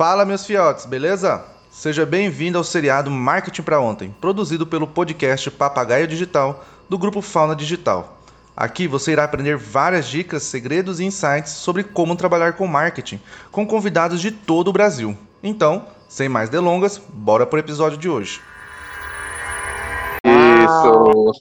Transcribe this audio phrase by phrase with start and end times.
[0.00, 1.44] Fala, meus fiotes, beleza?
[1.70, 7.54] Seja bem-vindo ao seriado Marketing para Ontem, produzido pelo podcast Papagaio Digital do grupo Fauna
[7.54, 8.18] Digital.
[8.56, 13.20] Aqui você irá aprender várias dicas, segredos e insights sobre como trabalhar com marketing
[13.52, 15.14] com convidados de todo o Brasil.
[15.42, 18.40] Então, sem mais delongas, bora pro episódio de hoje.
[20.70, 21.32] Isso!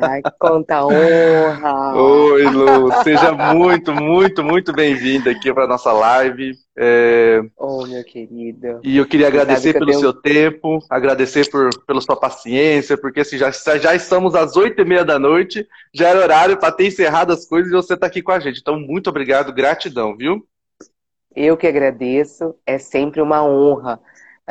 [0.00, 1.94] Ai, conta honra!
[1.94, 2.90] Oi, Lu!
[3.02, 6.52] Seja muito, muito, muito bem-vinda aqui para nossa live.
[6.76, 7.42] É...
[7.58, 8.80] Oh, meu querido.
[8.82, 13.50] E eu queria agradecer pelo seu tempo, agradecer por, pela sua paciência, porque assim, já,
[13.50, 17.46] já estamos às oito e meia da noite, já era horário para ter encerrado as
[17.46, 18.60] coisas e você está aqui com a gente.
[18.60, 20.46] Então, muito obrigado, gratidão, viu?
[21.34, 24.00] Eu que agradeço, é sempre uma honra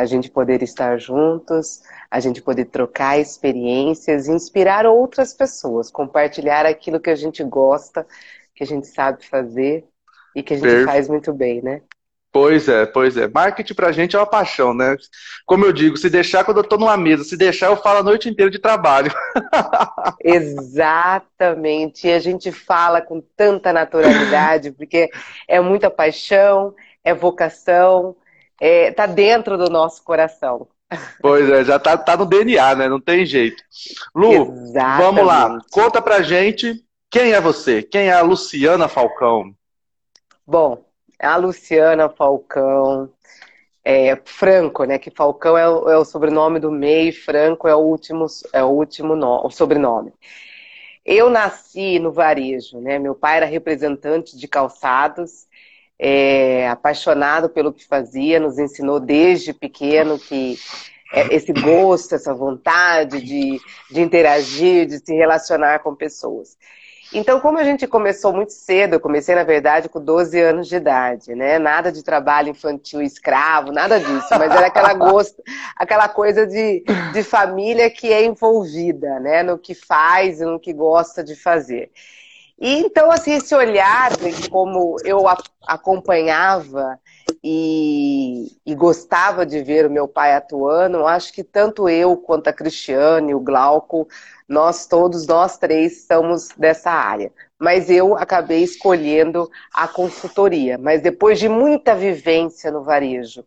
[0.02, 7.00] a gente poder estar juntos, a gente poder trocar experiências, inspirar outras pessoas, compartilhar aquilo
[7.00, 8.05] que a gente gosta,
[8.55, 9.86] que a gente sabe fazer
[10.36, 10.91] e que a gente Perfeito.
[10.91, 11.82] faz muito bem, né?
[12.34, 13.27] Pois é, pois é.
[13.27, 14.96] Marketing pra gente é uma paixão, né?
[15.46, 18.04] Como eu digo, se deixar quando eu tô numa mesa, se deixar eu falo a
[18.04, 19.12] noite inteira de trabalho.
[20.24, 22.08] Exatamente.
[22.08, 25.10] E a gente fala com tanta naturalidade, porque
[25.46, 28.15] é muita paixão, é vocação,
[28.62, 30.67] é, tá dentro do nosso coração.
[31.20, 32.87] Pois é, já tá, tá no DNA, né?
[32.87, 33.63] Não tem jeito.
[34.13, 35.01] Lu, Exatamente.
[35.01, 35.59] vamos lá.
[35.71, 37.81] Conta pra gente quem é você?
[37.81, 39.55] Quem é a Luciana Falcão?
[40.45, 40.85] Bom,
[41.20, 43.09] a Luciana Falcão,
[43.84, 44.99] é, Franco, né?
[44.99, 48.68] Que Falcão é o, é o sobrenome do MEI, Franco é o último, é o
[48.68, 50.13] último no, o sobrenome.
[51.03, 52.99] Eu nasci no varejo, né?
[52.99, 55.48] Meu pai era representante de calçados,
[56.04, 60.58] é, apaixonado pelo que fazia, nos ensinou desde pequeno que
[61.13, 63.60] é, esse gosto, essa vontade de,
[63.91, 66.58] de interagir, de se relacionar com pessoas.
[67.13, 70.78] Então, como a gente começou muito cedo, eu comecei, na verdade, com 12 anos de
[70.78, 71.59] idade, né?
[71.59, 75.44] Nada de trabalho infantil escravo, nada disso, mas era aquela gosto,
[75.75, 79.44] aquela coisa de, de família que é envolvida, né?
[79.44, 81.92] No que faz e no que gosta de fazer.
[82.62, 84.12] E então, assim, esse olhar,
[84.52, 85.26] como eu
[85.66, 87.00] acompanhava
[87.44, 92.54] e, e, gostava de ver o meu pai atuando, acho que tanto eu quanto a
[92.54, 94.08] Cristiane, o Glauco,
[94.48, 97.32] nós todos, nós três, somos dessa área.
[97.58, 100.78] Mas eu acabei escolhendo a consultoria.
[100.78, 103.44] Mas depois de muita vivência no varejo,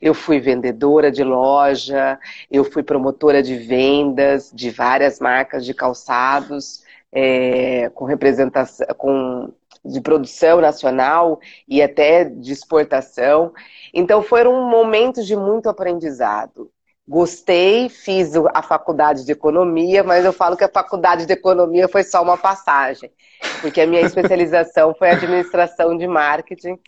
[0.00, 2.18] eu fui vendedora de loja,
[2.50, 6.83] eu fui promotora de vendas de várias marcas de calçados,
[7.14, 9.52] é, com representação, com
[9.84, 11.38] de produção nacional
[11.68, 13.52] e até de exportação.
[13.92, 16.70] Então foram momentos de muito aprendizado.
[17.06, 22.02] Gostei, fiz a faculdade de economia, mas eu falo que a faculdade de economia foi
[22.02, 23.12] só uma passagem,
[23.60, 26.78] porque a minha especialização foi administração de marketing,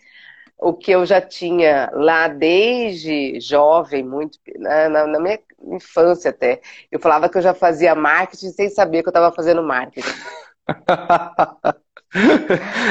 [0.57, 6.61] o que eu já tinha lá desde jovem, muito né, na, na minha infância até.
[6.91, 10.07] Eu falava que eu já fazia marketing sem saber que eu estava fazendo marketing.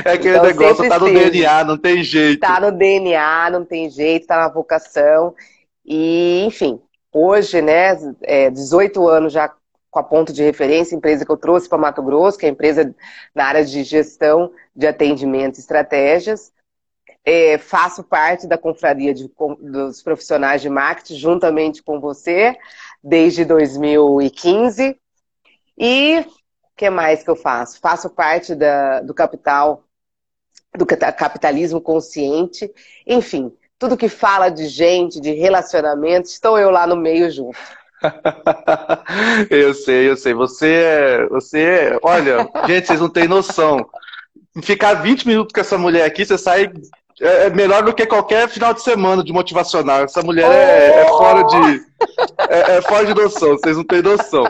[0.04, 2.38] É aquele então, negócio, tá no DNA, não tem jeito.
[2.38, 5.34] Tá no DNA, não tem jeito, tá na vocação.
[5.84, 6.80] E, enfim,
[7.18, 9.50] Hoje, né, é, 18 anos já
[9.90, 12.52] com a ponto de referência, empresa que eu trouxe para Mato Grosso, que é a
[12.52, 12.94] empresa
[13.34, 16.52] na área de gestão de atendimento e estratégias.
[17.28, 19.28] É, faço parte da confraria de,
[19.60, 22.56] dos profissionais de marketing, juntamente com você,
[23.02, 24.96] desde 2015.
[25.76, 26.24] E o
[26.76, 27.80] que mais que eu faço?
[27.80, 29.82] Faço parte da, do capital,
[30.76, 32.72] do capitalismo consciente.
[33.04, 37.58] Enfim, tudo que fala de gente, de relacionamento, estou eu lá no meio junto.
[39.50, 40.34] eu sei, eu sei.
[40.34, 41.26] Você é.
[41.28, 43.88] Você é, Olha, gente, vocês não têm noção.
[44.62, 46.72] Ficar 20 minutos com essa mulher aqui, você sai.
[47.20, 50.04] É, é melhor do que qualquer final de semana de motivacional.
[50.04, 51.84] Essa mulher é, é fora de.
[52.48, 54.44] É, é, fora de noção, vocês não têm noção.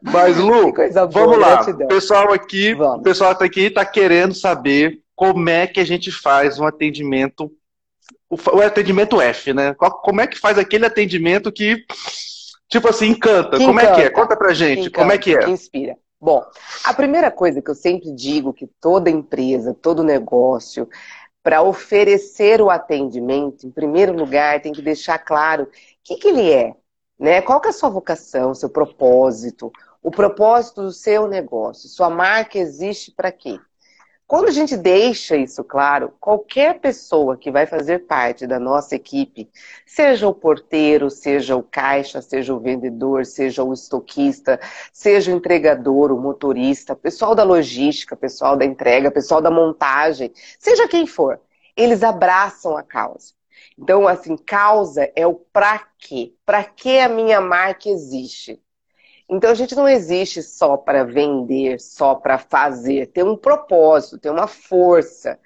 [0.00, 1.62] Mas, Lu, boa, vamos lá.
[1.62, 3.02] O pessoal aqui, vamos.
[3.02, 7.50] pessoal tá aqui está querendo saber como é que a gente faz um atendimento
[8.28, 9.74] o, o atendimento F, né?
[9.74, 11.84] como é que faz aquele atendimento que,
[12.68, 13.56] tipo assim, encanta?
[13.56, 13.92] Que como encanta.
[13.92, 14.10] é que é?
[14.10, 15.38] Conta pra gente, encanta, como é que é?
[15.38, 15.96] Que inspira.
[16.20, 16.42] Bom,
[16.84, 20.88] a primeira coisa que eu sempre digo que toda empresa, todo negócio,
[21.46, 25.68] para oferecer o atendimento, em primeiro lugar, tem que deixar claro o
[26.02, 26.74] que, que ele é,
[27.16, 27.40] né?
[27.40, 29.70] Qual que é a sua vocação, seu propósito,
[30.02, 31.88] o propósito do seu negócio.
[31.88, 33.60] Sua marca existe para quê?
[34.26, 39.48] Quando a gente deixa isso claro, qualquer pessoa que vai fazer parte da nossa equipe,
[39.86, 44.58] seja o porteiro, seja o caixa, seja o vendedor, seja o estoquista,
[44.92, 50.88] seja o entregador, o motorista, pessoal da logística, pessoal da entrega, pessoal da montagem, seja
[50.88, 51.40] quem for,
[51.76, 53.32] eles abraçam a causa.
[53.78, 56.34] Então, assim, causa é o para quê?
[56.44, 58.60] Para que a minha marca existe?
[59.28, 63.06] Então, a gente não existe só para vender, só para fazer.
[63.08, 65.38] Tem um propósito, tem uma força.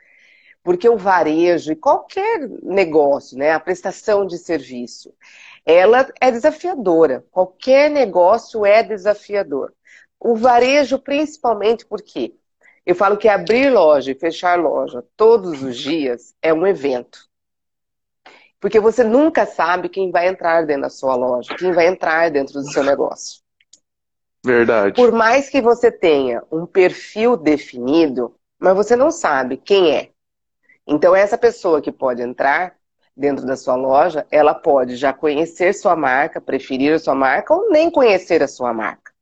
[0.63, 5.15] Porque o varejo e qualquer negócio, né, a prestação de serviço,
[5.65, 7.25] ela é desafiadora.
[7.31, 9.73] Qualquer negócio é desafiador.
[10.19, 12.35] O varejo, principalmente porque
[12.85, 17.29] eu falo que abrir loja e fechar loja todos os dias é um evento.
[18.59, 22.55] Porque você nunca sabe quem vai entrar dentro da sua loja, quem vai entrar dentro
[22.55, 23.41] do seu negócio.
[24.45, 24.97] Verdade.
[24.97, 30.11] Por mais que você tenha um perfil definido, mas você não sabe quem é.
[30.87, 32.75] Então, essa pessoa que pode entrar
[33.17, 37.71] dentro da sua loja, ela pode já conhecer sua marca, preferir a sua marca ou
[37.71, 39.13] nem conhecer a sua marca.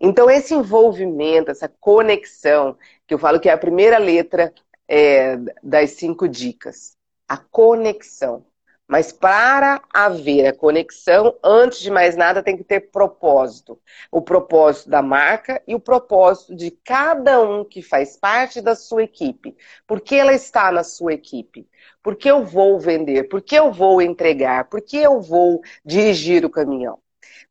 [0.00, 4.52] Então, esse envolvimento, essa conexão, que eu falo que é a primeira letra
[4.88, 6.96] é, das cinco dicas,
[7.28, 8.44] a conexão.
[8.88, 13.80] Mas para haver a conexão, antes de mais nada, tem que ter propósito.
[14.10, 19.02] O propósito da marca e o propósito de cada um que faz parte da sua
[19.04, 19.56] equipe.
[19.86, 21.66] Por que ela está na sua equipe?
[22.02, 23.24] Por que eu vou vender?
[23.28, 24.68] Por que eu vou entregar?
[24.68, 26.98] Por que eu vou dirigir o caminhão?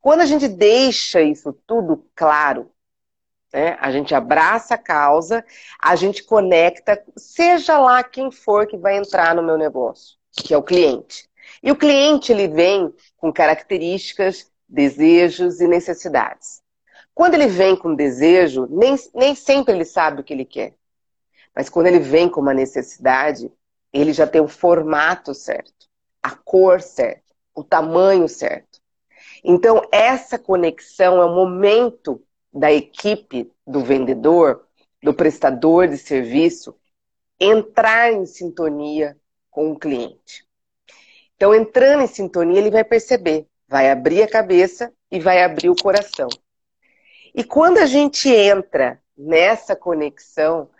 [0.00, 2.70] Quando a gente deixa isso tudo claro,
[3.52, 5.44] né, a gente abraça a causa,
[5.80, 10.56] a gente conecta, seja lá quem for que vai entrar no meu negócio, que é
[10.56, 11.28] o cliente.
[11.62, 16.62] E o cliente ele vem com características, desejos e necessidades.
[17.14, 20.74] Quando ele vem com desejo, nem, nem sempre ele sabe o que ele quer.
[21.54, 23.52] Mas quando ele vem com uma necessidade,
[23.92, 25.86] ele já tem o formato certo,
[26.22, 28.80] a cor certa, o tamanho certo.
[29.44, 34.66] Então, essa conexão é o momento da equipe do vendedor,
[35.02, 36.74] do prestador de serviço,
[37.38, 39.16] entrar em sintonia
[39.52, 40.44] com o cliente.
[41.36, 45.76] Então, entrando em sintonia, ele vai perceber, vai abrir a cabeça e vai abrir o
[45.76, 46.28] coração.
[47.34, 50.70] E quando a gente entra nessa conexão,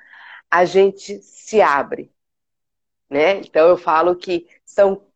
[0.51, 2.11] a gente se abre.
[3.09, 3.37] Né?
[3.41, 5.07] Então, eu falo que são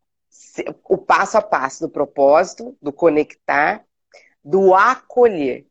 [0.83, 3.83] o passo a passo do propósito, do conectar,
[4.43, 5.65] do acolher.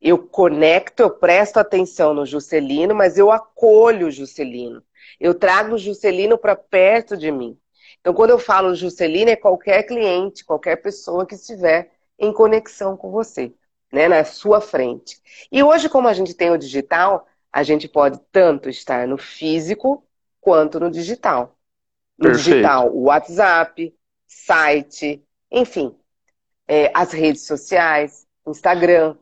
[0.00, 4.82] Eu conecto, eu presto atenção no Juscelino, mas eu acolho o Juscelino.
[5.18, 7.58] Eu trago o Juscelino para perto de mim.
[8.00, 13.10] Então, quando eu falo Juscelina, é qualquer cliente, qualquer pessoa que estiver em conexão com
[13.10, 13.52] você,
[13.92, 15.20] né, na sua frente.
[15.50, 20.04] E hoje, como a gente tem o digital, a gente pode tanto estar no físico
[20.40, 21.56] quanto no digital.
[22.16, 22.56] No Perfeito.
[22.56, 23.94] digital, o WhatsApp,
[24.26, 25.94] site, enfim,
[26.66, 29.16] é, as redes sociais, Instagram,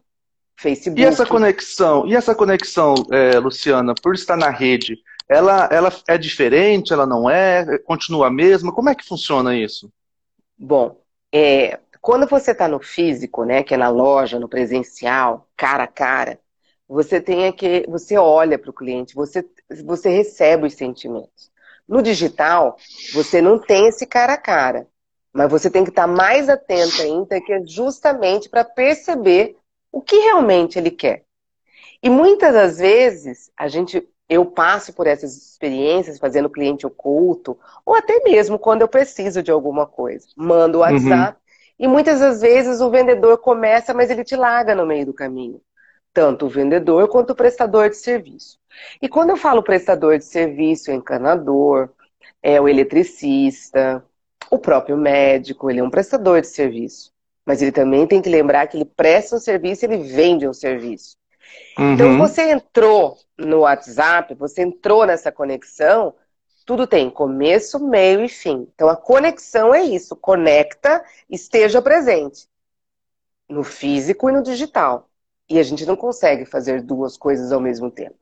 [0.57, 1.01] Facebook.
[1.01, 6.17] E essa conexão, e essa conexão, é, Luciana, por estar na rede, ela, ela é
[6.17, 8.73] diferente, ela não é, continua a mesma?
[8.73, 9.91] Como é que funciona isso?
[10.57, 11.01] Bom,
[11.33, 15.89] é, quando você está no físico, né, que é na loja, no presencial, cara a
[15.89, 16.39] cara,
[16.89, 19.45] você tem que, você olha para o cliente, você,
[19.85, 21.51] você recebe os sentimentos.
[21.89, 22.77] No digital,
[23.13, 24.87] você não tem esse cara a cara,
[25.33, 29.57] mas você tem que estar tá mais atento ainda, que é justamente para perceber
[29.91, 31.25] o que realmente ele quer.
[32.03, 37.95] E muitas das vezes a gente eu passo por essas experiências fazendo cliente oculto, ou
[37.95, 40.27] até mesmo quando eu preciso de alguma coisa.
[40.37, 40.87] Mando o uhum.
[40.87, 41.75] WhatsApp uhum.
[41.79, 45.61] e muitas das vezes o vendedor começa, mas ele te larga no meio do caminho.
[46.13, 48.59] Tanto o vendedor quanto o prestador de serviço.
[49.01, 51.91] E quando eu falo prestador de serviço, o encanador,
[52.43, 54.05] é o eletricista,
[54.51, 57.13] o próprio médico, ele é um prestador de serviço.
[57.45, 60.53] Mas ele também tem que lembrar que ele presta um serviço e ele vende um
[60.53, 61.17] serviço.
[61.73, 61.95] Então, uhum.
[61.95, 66.15] Então, você entrou no WhatsApp, você entrou nessa conexão,
[66.65, 68.69] tudo tem começo, meio e fim.
[68.75, 72.49] Então, a conexão é isso: conecta, esteja presente.
[73.49, 75.09] No físico e no digital.
[75.49, 78.17] E a gente não consegue fazer duas coisas ao mesmo tempo.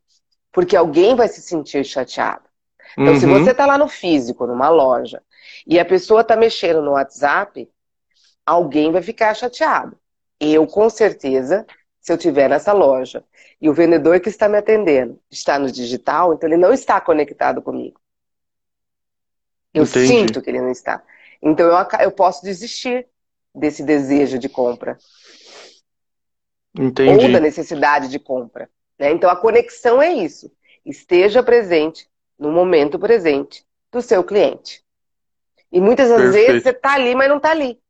[0.52, 2.44] Porque alguém vai se sentir chateado.
[2.92, 3.20] Então, uhum.
[3.20, 5.22] se você está lá no físico, numa loja,
[5.66, 7.68] e a pessoa está mexendo no WhatsApp,
[8.44, 9.96] alguém vai ficar chateado.
[10.38, 11.66] Eu, com certeza,
[12.04, 13.24] se eu estiver nessa loja
[13.58, 17.62] e o vendedor que está me atendendo está no digital, então ele não está conectado
[17.62, 17.98] comigo.
[19.72, 20.08] Eu Entendi.
[20.08, 21.02] sinto que ele não está.
[21.40, 23.06] Então eu, eu posso desistir
[23.54, 24.98] desse desejo de compra.
[26.78, 27.24] Entendi.
[27.24, 28.68] Ou da necessidade de compra.
[28.98, 29.10] Né?
[29.10, 30.52] Então a conexão é isso.
[30.84, 32.06] Esteja presente
[32.38, 34.84] no momento presente do seu cliente.
[35.72, 36.46] E muitas das Perfeito.
[36.48, 37.80] vezes você está ali, mas não está ali.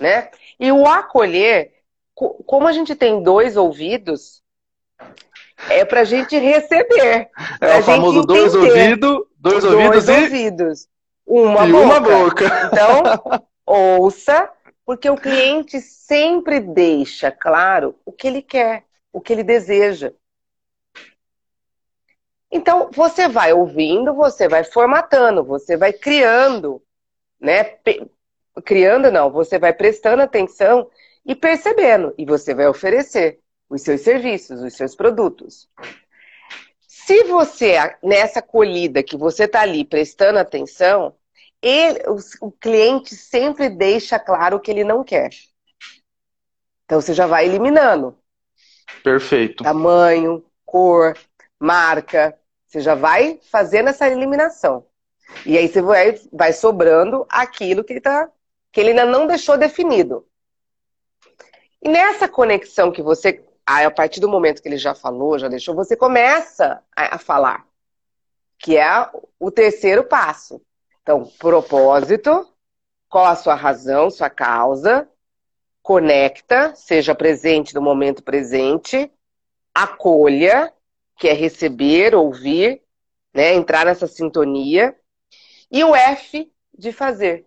[0.00, 0.32] Né?
[0.58, 1.81] E o acolher
[2.14, 4.42] como a gente tem dois ouvidos,
[5.68, 7.30] é pra gente receber.
[7.60, 10.88] É o famoso dois ouvidos, dois, dois ouvidos, ouvidos.
[11.26, 11.78] uma, boca.
[11.78, 12.44] uma boca.
[12.66, 14.50] Então, ouça,
[14.84, 20.12] porque o cliente sempre deixa claro o que ele quer, o que ele deseja.
[22.50, 26.82] Então, você vai ouvindo, você vai formatando, você vai criando,
[27.40, 27.64] né?
[28.62, 30.90] Criando não, você vai prestando atenção
[31.24, 35.68] e percebendo, e você vai oferecer os seus serviços, os seus produtos.
[36.86, 41.14] Se você, nessa acolhida que você está ali prestando atenção,
[41.60, 45.30] ele, o, o cliente sempre deixa claro o que ele não quer.
[46.84, 48.16] Então você já vai eliminando.
[49.02, 49.64] Perfeito.
[49.64, 51.16] Tamanho, cor,
[51.58, 52.38] marca.
[52.66, 54.86] Você já vai fazendo essa eliminação.
[55.46, 58.30] E aí você vai, vai sobrando aquilo que ele, tá,
[58.70, 60.26] que ele ainda não deixou definido.
[61.82, 65.74] E nessa conexão que você a partir do momento que ele já falou, já deixou,
[65.74, 67.66] você começa a, a falar,
[68.58, 69.08] que é
[69.38, 70.60] o terceiro passo.
[71.02, 72.48] Então, propósito,
[73.08, 75.08] qual a sua razão, sua causa,
[75.82, 79.10] conecta, seja presente no momento presente,
[79.74, 80.72] acolha,
[81.16, 82.82] que é receber, ouvir,
[83.34, 84.96] né, entrar nessa sintonia,
[85.70, 87.46] e o F de fazer,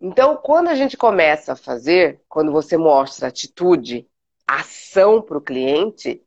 [0.00, 4.08] então, quando a gente começa a fazer, quando você mostra atitude,
[4.46, 6.22] ação para o cliente,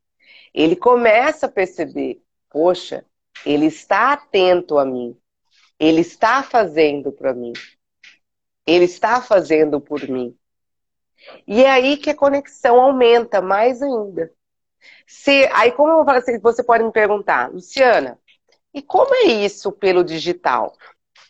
[0.54, 3.06] ele começa a perceber: poxa,
[3.46, 5.18] ele está atento a mim,
[5.80, 7.54] ele está fazendo para mim,
[8.68, 10.38] ele está fazendo por mim.
[11.48, 14.34] E é aí que a conexão aumenta mais ainda.
[15.08, 18.20] Se, aí, como eu falo assim, você pode me perguntar, Luciana,
[18.74, 20.76] e como é isso pelo digital?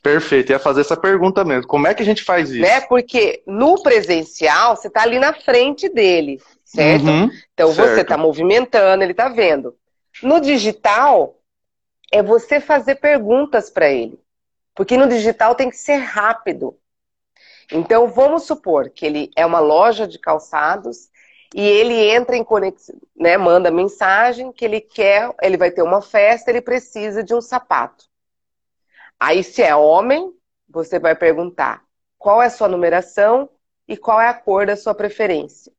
[0.01, 1.67] Perfeito, ia fazer essa pergunta mesmo.
[1.67, 2.61] Como é que a gente faz isso?
[2.61, 2.81] Né?
[2.81, 7.05] Porque no presencial, você está ali na frente dele, certo?
[7.05, 7.89] Uhum, então certo.
[7.89, 9.75] você está movimentando, ele está vendo.
[10.23, 11.37] No digital,
[12.11, 14.19] é você fazer perguntas para ele.
[14.75, 16.75] Porque no digital tem que ser rápido.
[17.71, 21.09] Então vamos supor que ele é uma loja de calçados
[21.53, 26.01] e ele entra em conexão, né, manda mensagem que ele quer, ele vai ter uma
[26.01, 28.10] festa, ele precisa de um sapato.
[29.21, 30.33] Aí, se é homem,
[30.67, 31.83] você vai perguntar
[32.17, 33.47] qual é a sua numeração
[33.87, 35.71] e qual é a cor da sua preferência.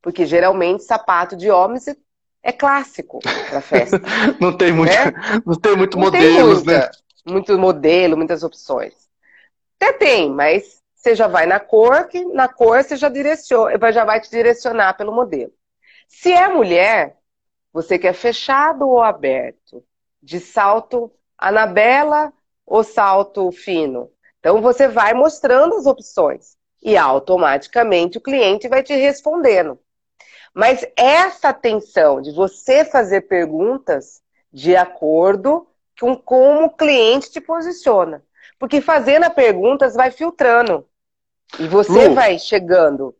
[0.00, 1.86] Porque geralmente sapato de homens
[2.40, 3.18] é clássico
[3.50, 4.00] para festa.
[4.40, 5.12] não tem muito, né?
[5.44, 6.90] não tem muito não modelos, tem muita, né?
[7.26, 8.94] Muito modelo, muitas opções.
[9.76, 14.04] Até tem, mas você já vai na cor, que na cor você já direciona, já
[14.04, 15.52] vai te direcionar pelo modelo.
[16.06, 17.16] Se é mulher,
[17.72, 19.82] você quer fechado ou aberto?
[20.22, 22.32] De salto Anabela
[22.66, 24.10] o salto fino.
[24.40, 29.78] Então você vai mostrando as opções e automaticamente o cliente vai te respondendo.
[30.52, 35.66] Mas essa atenção de você fazer perguntas de acordo
[35.98, 38.22] com como o cliente te posiciona.
[38.58, 40.86] Porque fazendo as perguntas vai filtrando.
[41.58, 43.14] E você Lu, vai chegando.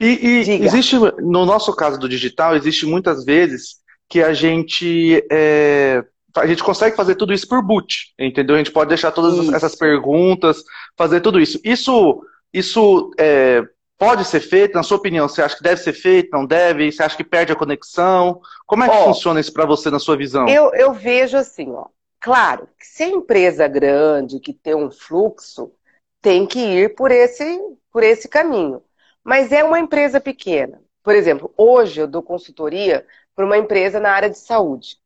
[0.00, 3.76] E, e existe, no nosso caso do digital, existe muitas vezes
[4.08, 6.04] que a gente é,
[6.36, 8.54] a gente consegue fazer tudo isso por boot, entendeu?
[8.54, 9.54] A gente pode deixar todas isso.
[9.54, 10.62] essas perguntas,
[10.96, 11.60] fazer tudo isso.
[11.64, 13.62] Isso, isso é,
[13.98, 16.90] pode ser feito, na sua opinião, você acha que deve ser feito, não deve?
[16.90, 18.40] Você acha que perde a conexão?
[18.66, 20.48] Como é que ó, funciona isso para você na sua visão?
[20.48, 21.86] Eu, eu vejo assim, ó.
[22.20, 25.72] Claro, que se é empresa grande, que tem um fluxo,
[26.20, 27.58] tem que ir por esse,
[27.92, 28.82] por esse caminho.
[29.22, 30.80] Mas é uma empresa pequena.
[31.02, 34.96] Por exemplo, hoje eu dou consultoria para uma empresa na área de saúde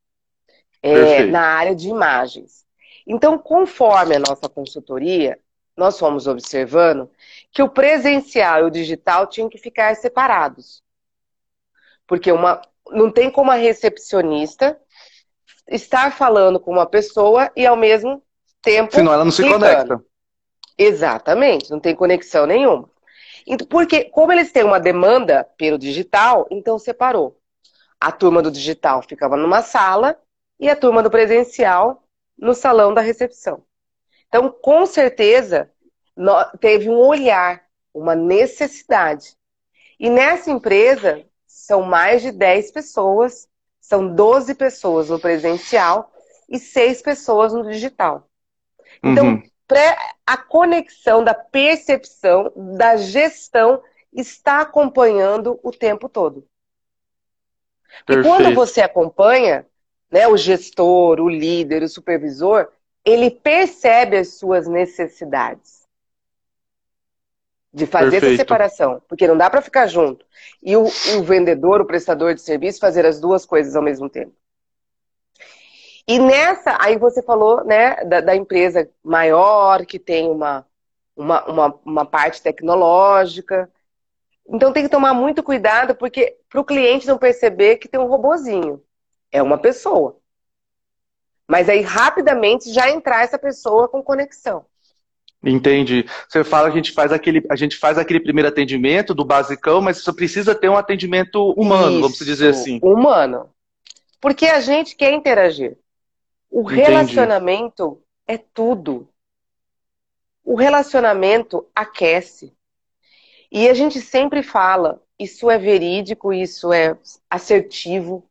[0.82, 2.64] é, na área de imagens.
[3.06, 5.38] Então, conforme a nossa consultoria,
[5.76, 7.10] nós fomos observando
[7.50, 10.82] que o presencial e o digital tinham que ficar separados.
[12.06, 12.60] Porque uma,
[12.90, 14.78] não tem como a recepcionista
[15.68, 18.22] estar falando com uma pessoa e ao mesmo
[18.60, 18.94] tempo.
[18.94, 20.02] Senão ela não se conecta.
[20.76, 22.88] Exatamente, não tem conexão nenhuma.
[23.68, 27.38] Porque, como eles têm uma demanda pelo digital, então separou.
[27.98, 30.16] A turma do digital ficava numa sala
[30.60, 32.04] e a turma do presencial
[32.38, 33.64] no salão da recepção.
[34.28, 35.70] Então, com certeza,
[36.60, 39.34] teve um olhar, uma necessidade.
[39.98, 43.48] E nessa empresa, são mais de 10 pessoas,
[43.80, 46.12] são 12 pessoas no presencial
[46.48, 48.28] e 6 pessoas no digital.
[49.02, 49.42] Então, uhum.
[50.26, 56.46] a conexão da percepção, da gestão, está acompanhando o tempo todo.
[58.06, 58.26] Perfeito.
[58.26, 59.66] E quando você acompanha,
[60.10, 62.68] né, o gestor, o líder, o supervisor,
[63.04, 65.80] ele percebe as suas necessidades
[67.72, 68.26] de fazer Perfeito.
[68.34, 70.26] essa separação, porque não dá para ficar junto.
[70.62, 74.34] E o, o vendedor, o prestador de serviço, fazer as duas coisas ao mesmo tempo.
[76.06, 80.66] E nessa, aí você falou, né, da, da empresa maior, que tem uma,
[81.14, 83.70] uma, uma, uma parte tecnológica.
[84.48, 88.08] Então tem que tomar muito cuidado, porque para o cliente não perceber que tem um
[88.08, 88.82] robozinho.
[89.32, 90.18] É uma pessoa.
[91.46, 94.64] Mas aí rapidamente já entrar essa pessoa com conexão.
[95.42, 96.04] Entendi.
[96.28, 99.80] Você fala que a gente faz aquele, a gente faz aquele primeiro atendimento do basicão,
[99.80, 102.78] mas só precisa ter um atendimento humano, Isso, vamos dizer assim.
[102.82, 103.48] Humano.
[104.20, 105.78] Porque a gente quer interagir.
[106.50, 106.82] O Entendi.
[106.82, 109.08] relacionamento é tudo.
[110.44, 112.52] O relacionamento aquece.
[113.50, 116.96] E a gente sempre fala, isso é verídico, isso é
[117.28, 118.29] assertivo.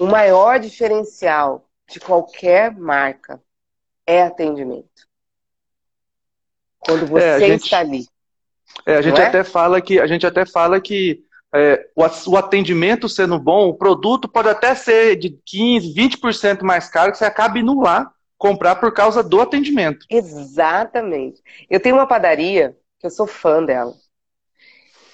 [0.00, 3.38] O maior diferencial de qualquer marca
[4.06, 5.06] é atendimento.
[6.78, 8.06] Quando você é, gente, está ali.
[8.86, 9.26] É, a gente é?
[9.26, 11.22] até fala que a gente até fala que
[11.54, 17.12] é, o, atendimento sendo bom, o produto pode até ser de 15, 20% mais caro,
[17.12, 20.06] que você acaba indo lá comprar por causa do atendimento.
[20.08, 21.42] Exatamente.
[21.68, 23.92] Eu tenho uma padaria que eu sou fã dela.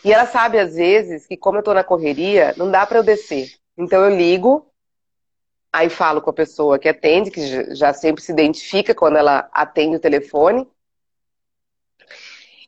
[0.05, 3.03] E ela sabe, às vezes, que como eu estou na correria, não dá para eu
[3.03, 3.51] descer.
[3.77, 4.73] Então eu ligo,
[5.77, 9.97] aí falo com a pessoa que atende, que já sempre se identifica quando ela atende
[9.97, 10.67] o telefone.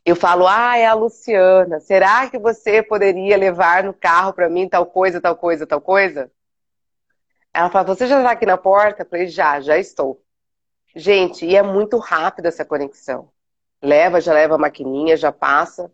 [0.05, 1.79] Eu falo, ah, é a Luciana.
[1.79, 6.31] Será que você poderia levar no carro para mim tal coisa, tal coisa, tal coisa?
[7.53, 9.01] Ela fala, você já está aqui na porta?
[9.01, 10.23] Eu falei, já, já estou.
[10.95, 13.31] Gente, e é muito rápido essa conexão.
[13.81, 15.91] Leva, já leva a maquininha, já passa.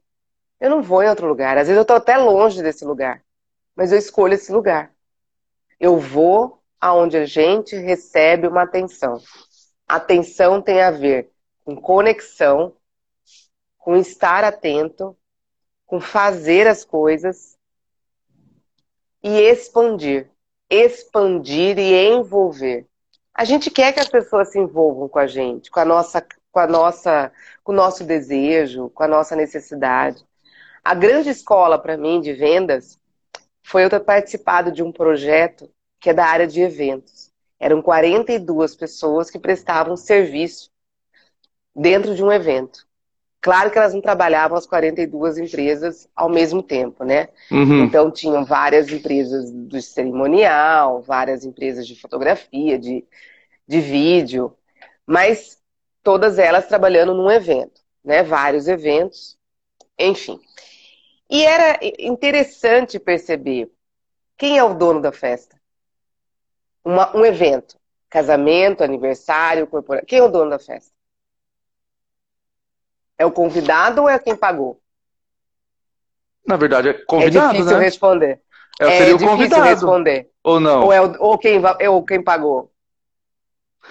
[0.60, 1.58] Eu não vou em outro lugar.
[1.58, 3.24] Às vezes eu estou até longe desse lugar.
[3.76, 4.94] Mas eu escolho esse lugar.
[5.80, 9.20] Eu vou aonde a gente recebe uma atenção.
[9.88, 11.32] Atenção tem a ver
[11.64, 12.76] com conexão,
[13.80, 15.18] com estar atento,
[15.84, 17.58] com fazer as coisas
[19.24, 20.30] e expandir.
[20.70, 22.86] Expandir e envolver.
[23.34, 26.60] A gente quer que as pessoas se envolvam com a gente, com a nossa, com
[26.60, 27.32] a nossa,
[27.64, 30.24] com o nosso desejo, com a nossa necessidade.
[30.84, 33.00] A grande escola para mim de vendas
[33.64, 35.68] foi eu ter participado de um projeto
[36.06, 37.32] que é da área de eventos.
[37.60, 40.70] Eram 42 pessoas que prestavam serviço
[41.76, 42.86] dentro de um evento.
[43.42, 47.30] Claro que elas não trabalhavam as 42 empresas ao mesmo tempo, né?
[47.50, 47.86] Uhum.
[47.86, 53.04] Então tinham várias empresas do cerimonial, várias empresas de fotografia, de,
[53.68, 54.56] de vídeo,
[55.08, 55.58] mas
[56.04, 58.22] todas elas trabalhando num evento, né?
[58.22, 59.40] Vários eventos,
[59.98, 60.40] enfim.
[61.28, 63.72] E era interessante perceber
[64.38, 65.55] quem é o dono da festa.
[66.86, 67.76] Uma, um evento,
[68.10, 70.08] casamento, aniversário, corporativo.
[70.08, 70.94] Quem é o dono da festa?
[73.18, 74.80] É o convidado ou é quem pagou?
[76.48, 77.84] Na verdade, é convidado, É difícil né?
[77.84, 78.42] responder.
[78.80, 79.64] É, seria é o convidado.
[79.64, 80.30] responder.
[80.44, 80.84] Ou não?
[80.84, 82.72] Ou, é o, ou, quem, ou quem pagou?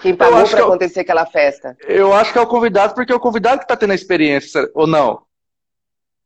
[0.01, 1.75] Quem pagou para é acontecer aquela festa?
[1.81, 4.69] Eu acho que é o convidado, porque é o convidado que está tendo a experiência,
[4.73, 5.21] ou não?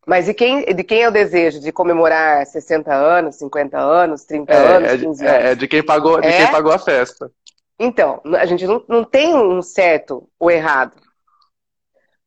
[0.06, 1.60] Mas e quem, de quem é o desejo?
[1.60, 5.46] De comemorar 60 anos, 50 anos, 30 é, anos, é, 15 anos?
[5.46, 6.52] É, de quem pagou, de quem é?
[6.52, 7.32] pagou a festa.
[7.78, 10.96] Então, a gente não, não tem um certo ou errado.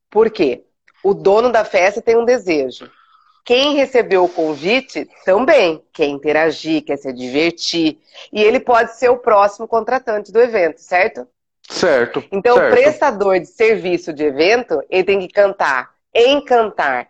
[0.08, 0.64] Por quê?
[1.02, 2.90] O dono da festa tem um desejo.
[3.44, 7.98] Quem recebeu o convite também quer interagir, quer se divertir.
[8.32, 11.26] E ele pode ser o próximo contratante do evento, certo?
[11.68, 12.22] Certo.
[12.30, 12.72] Então, certo.
[12.72, 17.08] o prestador de serviço de evento, ele tem que cantar, encantar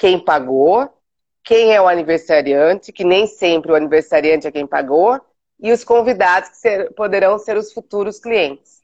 [0.00, 0.90] quem pagou,
[1.44, 5.20] quem é o aniversariante, que nem sempre o aniversariante é quem pagou,
[5.62, 8.80] e os convidados que ser, poderão ser os futuros clientes.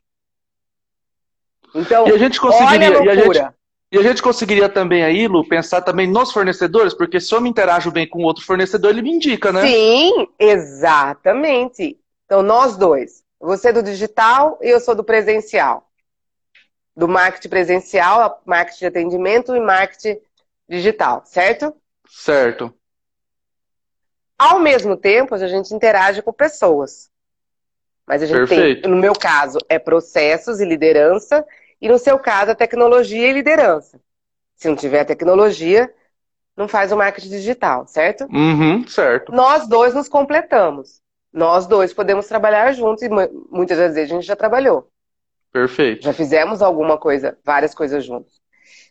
[1.74, 3.54] Então, e a gente conseguiria, olha a, e a gente,
[3.92, 7.48] e a gente conseguiria também aí, Lu, pensar também nos fornecedores, porque se eu me
[7.48, 9.66] interajo bem com outro fornecedor, ele me indica, né?
[9.66, 11.98] Sim, exatamente.
[12.26, 13.24] Então, nós dois.
[13.40, 15.88] Você é do digital e eu sou do presencial.
[16.94, 20.20] Do marketing presencial, marketing de atendimento e marketing
[20.68, 21.74] digital, certo?
[22.08, 22.72] Certo.
[24.38, 27.10] Ao mesmo tempo, a gente interage com pessoas.
[28.06, 28.82] Mas a gente Perfeito.
[28.82, 31.44] tem, no meu caso, é processos e liderança,
[31.80, 34.00] e no seu caso, é tecnologia e liderança.
[34.54, 35.92] Se não tiver tecnologia,
[36.56, 38.24] não faz o marketing digital, certo?
[38.32, 39.32] Uhum, certo.
[39.32, 41.02] Nós dois nos completamos.
[41.32, 43.08] Nós dois podemos trabalhar juntos e
[43.50, 44.88] muitas das vezes a gente já trabalhou.
[45.52, 46.04] Perfeito.
[46.04, 48.40] Já fizemos alguma coisa, várias coisas juntos.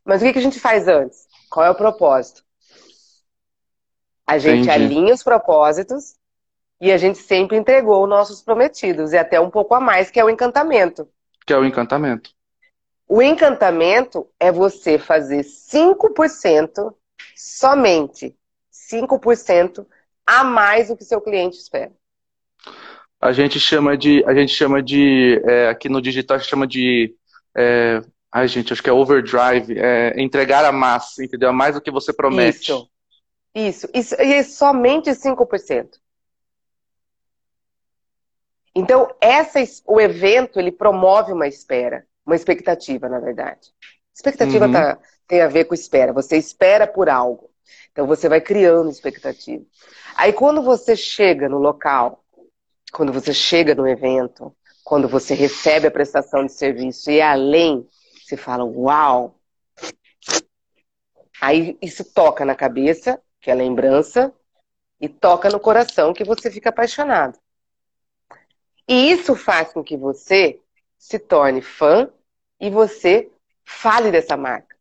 [0.04, 1.28] Mas o que a gente faz antes?
[1.56, 2.44] Qual é o propósito?
[4.28, 4.72] A gente Entendi.
[4.72, 6.16] alinha os propósitos
[6.82, 10.20] e a gente sempre entregou os nossos prometidos, e até um pouco a mais, que
[10.20, 11.08] é o encantamento.
[11.46, 12.32] Que é o encantamento.
[13.08, 16.94] O encantamento é você fazer 5%,
[17.38, 18.36] somente
[18.70, 19.88] 5%
[20.28, 21.94] a mais do que seu cliente espera.
[23.22, 26.68] A gente chama de, a gente chama de, é, aqui no digital a gente chama
[26.68, 27.16] de,
[27.56, 31.52] é, ai gente, acho que é overdrive, é, entregar a massa, entendeu?
[31.54, 32.72] Mais do que você promete.
[32.72, 32.90] Isso,
[33.56, 35.90] isso, isso e é somente 5%.
[38.76, 43.72] Então, essa, o evento, ele promove uma espera, uma expectativa, na verdade.
[44.14, 44.74] Expectativa uhum.
[44.74, 46.12] tá, tem a ver com espera.
[46.12, 47.50] Você espera por algo.
[47.94, 49.64] Então, você vai criando expectativa.
[50.18, 52.22] Aí, quando você chega no local,
[52.92, 57.88] quando você chega no evento, quando você recebe a prestação de serviço e além,
[58.26, 59.40] você fala, uau!
[61.40, 64.34] Aí, isso toca na cabeça, que é lembrança,
[65.00, 67.38] e toca no coração, que você fica apaixonado.
[68.88, 70.60] E isso faz com que você
[70.98, 72.10] se torne fã
[72.60, 73.30] e você
[73.64, 74.76] fale dessa marca.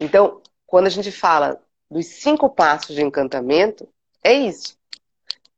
[0.00, 3.86] Então, quando a gente fala dos cinco passos de encantamento,
[4.22, 4.78] é isso.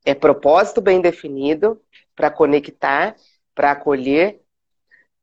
[0.04, 1.80] É propósito bem definido
[2.16, 3.16] para conectar,
[3.54, 4.42] para acolher,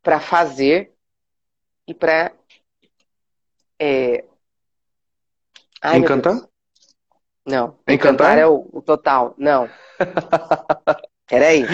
[0.02, 0.91] para fazer
[1.92, 2.32] e para.
[3.80, 4.24] É...
[5.96, 6.36] Encantar?
[7.46, 7.76] Não.
[7.88, 9.34] Encantar, encantar é o, o total.
[9.38, 9.70] Não.
[11.28, 11.66] Peraí.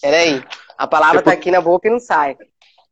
[0.00, 0.44] Peraí.
[0.76, 2.36] A palavra está aqui na boca e não sai.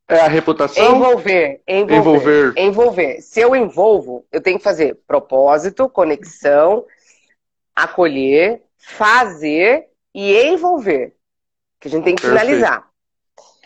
[0.08, 0.96] É a reputação?
[0.96, 2.54] Envolver, envolver, envolver.
[2.56, 3.20] Envolver.
[3.22, 6.84] Se eu envolvo, eu tenho que fazer propósito, conexão,
[7.74, 11.16] acolher, fazer e envolver.
[11.80, 12.46] Que a gente tem que Perfeito.
[12.46, 12.88] finalizar.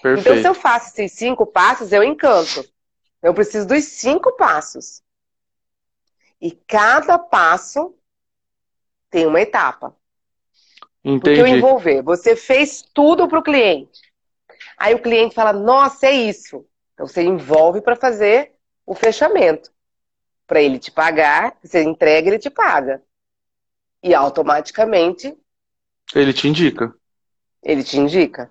[0.00, 0.28] Perfeito.
[0.28, 2.64] Então, se eu faço esses cinco passos, eu encanto.
[3.22, 5.02] Eu preciso dos cinco passos.
[6.40, 7.94] E cada passo
[9.10, 9.96] tem uma etapa.
[11.04, 11.20] Entendi.
[11.20, 14.00] Porque o envolver, você fez tudo para o cliente.
[14.76, 16.64] Aí o cliente fala, nossa, é isso.
[16.94, 18.52] Então você envolve para fazer
[18.86, 19.72] o fechamento.
[20.46, 23.02] Para ele te pagar, você entrega, ele te paga.
[24.02, 25.36] E automaticamente.
[26.14, 26.94] Ele te indica.
[27.62, 28.50] Ele te indica.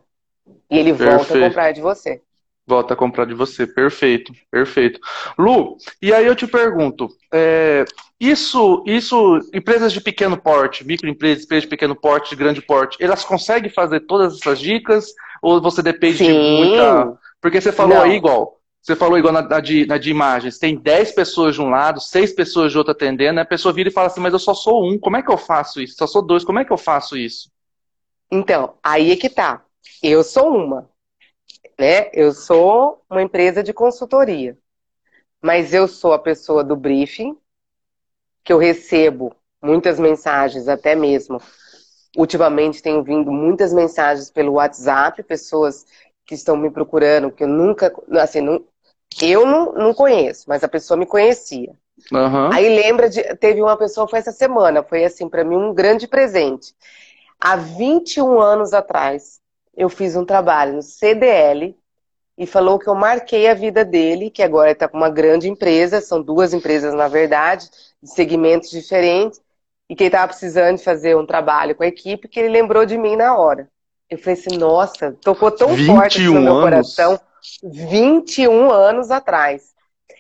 [0.70, 1.12] E ele Perfeito.
[1.12, 2.22] volta a comprar de você.
[2.68, 3.66] Volta a comprar de você.
[3.66, 5.00] Perfeito, perfeito.
[5.40, 7.86] Lu, e aí eu te pergunto, é,
[8.20, 13.24] isso, isso, empresas de pequeno porte, microempresas, empresas de pequeno porte, de grande porte, elas
[13.24, 15.14] conseguem fazer todas essas dicas?
[15.42, 16.26] Ou você depende Sim.
[16.26, 17.18] de muita.
[17.42, 18.04] Porque você falou Não.
[18.04, 18.58] aí igual.
[18.82, 22.00] Você falou igual na, na, de, na de imagens, tem 10 pessoas de um lado,
[22.00, 24.90] 6 pessoas de outro atendendo, a pessoa vira e fala assim, mas eu só sou
[24.90, 25.96] um, como é que eu faço isso?
[25.98, 27.50] Só sou dois, como é que eu faço isso?
[28.32, 29.62] Então, aí é que tá.
[30.02, 30.90] Eu sou uma
[31.78, 32.10] né?
[32.14, 34.58] Eu sou uma empresa de consultoria,
[35.42, 37.38] mas eu sou a pessoa do briefing,
[38.44, 41.42] que eu recebo muitas mensagens, até mesmo.
[42.18, 45.86] Ultimamente tenho vindo muitas mensagens pelo WhatsApp, pessoas
[46.26, 48.64] que estão me procurando, que eu nunca, assim, não,
[49.22, 51.74] eu não, não conheço, mas a pessoa me conhecia.
[52.12, 52.52] Uhum.
[52.54, 56.08] Aí lembra de, teve uma pessoa, foi essa semana, foi assim, para mim um grande
[56.08, 56.76] presente.
[57.40, 59.40] Há 21 anos atrás,
[59.78, 61.78] eu fiz um trabalho no CDL
[62.36, 66.02] e falou que eu marquei a vida dele, que agora está com uma grande empresa,
[66.02, 67.70] são duas empresas na verdade,
[68.02, 69.40] de segmentos diferentes,
[69.88, 72.86] e que ele estava precisando de fazer um trabalho com a equipe, que ele lembrou
[72.86, 73.70] de mim na hora.
[74.10, 76.64] Eu falei assim, nossa, tocou tão forte no meu anos.
[76.64, 77.20] coração,
[77.64, 79.74] 21 anos atrás.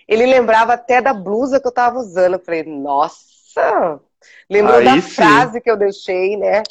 [0.07, 2.33] Ele lembrava até da blusa que eu estava usando.
[2.33, 3.99] Eu falei, nossa,
[4.49, 5.01] lembrou Aí da sim.
[5.01, 6.63] frase que eu deixei, né?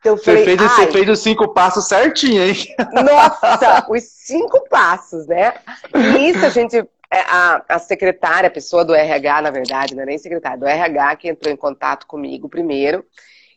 [0.00, 2.54] Então, você, falei, fez, você fez os cinco passos certinho, hein?
[2.92, 5.54] Nossa, os cinco passos, né?
[5.94, 6.76] E isso a gente.
[7.10, 10.66] É, a, a secretária, a pessoa do RH, na verdade, não é nem secretária, do
[10.66, 13.04] RH que entrou em contato comigo primeiro.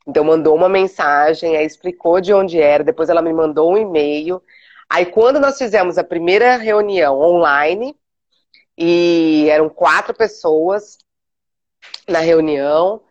[0.07, 4.41] Então, mandou uma mensagem, aí explicou de onde era, depois ela me mandou um e-mail.
[4.89, 7.95] Aí, quando nós fizemos a primeira reunião online,
[8.77, 10.97] e eram quatro pessoas
[12.07, 13.01] na reunião,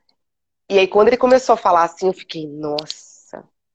[0.70, 3.09] e aí, quando ele começou a falar assim, eu fiquei, nossa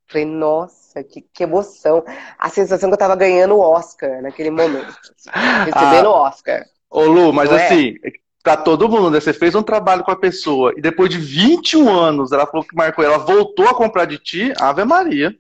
[0.08, 2.04] Falei, nossa, que, que emoção.
[2.38, 4.88] A sensação que eu tava ganhando o Oscar naquele momento.
[4.88, 5.30] Assim,
[5.66, 6.66] recebendo o ah, Oscar.
[6.90, 7.66] Ô, Lu, mas Não é?
[7.66, 8.12] assim, é?
[8.44, 9.20] pra todo mundo, né?
[9.20, 12.76] Você fez um trabalho com a pessoa e depois de 21 anos, ela falou que
[12.76, 15.36] marcou, ela voltou a comprar de ti, Ave Maria.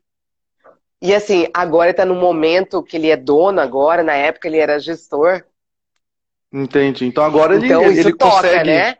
[1.00, 4.58] E assim, agora ele tá no momento que ele é dono agora, na época ele
[4.58, 5.44] era gestor.
[6.52, 7.06] Entendi.
[7.06, 8.72] Então agora então, ele, ele toca, consegue.
[8.72, 8.98] Né?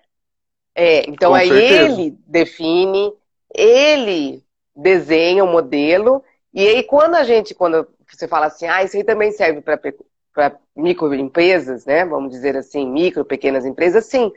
[0.76, 2.02] É, então com aí certeza.
[2.02, 3.14] ele define,
[3.52, 4.45] ele
[4.76, 8.98] desenha o um modelo, e aí quando a gente, quando você fala assim, ah, isso
[8.98, 12.06] aí também serve para microempresas, né?
[12.06, 14.32] Vamos dizer assim, micro, pequenas empresas, sim.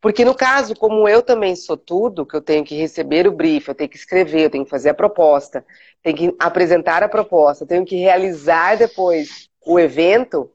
[0.00, 3.68] Porque no caso, como eu também sou tudo, que eu tenho que receber o brief,
[3.68, 5.64] eu tenho que escrever, eu tenho que fazer a proposta,
[6.02, 10.50] tenho que apresentar a proposta, tenho que realizar depois o evento.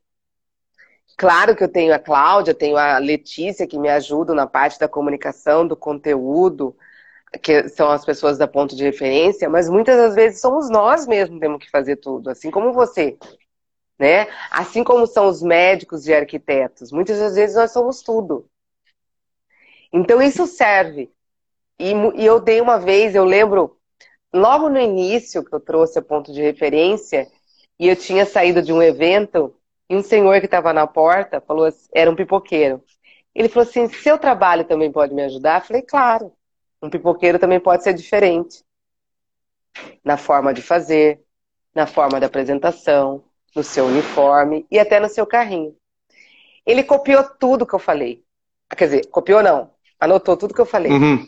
[1.15, 4.87] Claro que eu tenho a Cláudia, tenho a Letícia que me ajudam na parte da
[4.87, 6.75] comunicação, do conteúdo,
[7.41, 11.35] que são as pessoas da ponto de referência, mas muitas das vezes somos nós mesmos
[11.35, 13.17] que temos que fazer tudo, assim como você.
[13.99, 14.27] Né?
[14.51, 18.47] Assim como são os médicos e arquitetos, muitas das vezes nós somos tudo.
[19.91, 21.11] Então isso serve.
[21.79, 23.77] E, e eu dei uma vez, eu lembro,
[24.33, 27.27] logo no início que eu trouxe a ponto de referência,
[27.79, 29.55] e eu tinha saído de um evento,
[29.89, 32.83] e um senhor que estava na porta falou, era um pipoqueiro.
[33.33, 35.61] Ele falou assim: seu trabalho também pode me ajudar?
[35.61, 36.36] Eu falei, claro.
[36.81, 38.63] Um pipoqueiro também pode ser diferente.
[40.03, 41.21] Na forma de fazer,
[41.73, 43.23] na forma da apresentação,
[43.55, 45.75] no seu uniforme e até no seu carrinho.
[46.65, 48.23] Ele copiou tudo que eu falei.
[48.75, 49.71] Quer dizer, copiou não.
[49.99, 50.91] Anotou tudo que eu falei.
[50.91, 51.27] Uhum.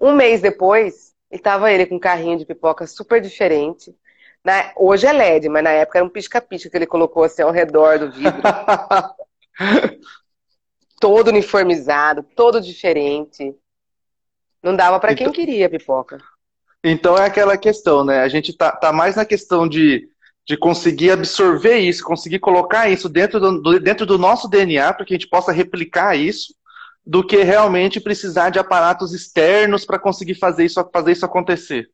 [0.00, 3.94] Um mês depois, estava ele com um carrinho de pipoca super diferente.
[4.44, 7.50] Na, hoje é LED, mas na época era um pisca-pisca que ele colocou assim ao
[7.50, 8.40] redor do vidro.
[11.00, 13.54] todo uniformizado, todo diferente.
[14.68, 16.18] Não dava para quem então, queria pipoca.
[16.84, 18.20] Então é aquela questão, né?
[18.20, 20.06] A gente tá, tá mais na questão de,
[20.46, 25.14] de conseguir absorver isso, conseguir colocar isso dentro do, dentro do nosso DNA para que
[25.14, 26.54] a gente possa replicar isso,
[27.04, 31.88] do que realmente precisar de aparatos externos para conseguir fazer isso, fazer isso acontecer.